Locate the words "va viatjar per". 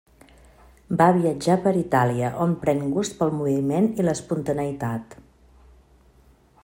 1.01-1.73